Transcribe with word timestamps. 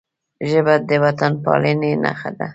ژبه 0.49 0.75
د 0.89 0.89
وطنپالنې 1.03 1.91
نښه 2.03 2.31
ده 2.37 2.47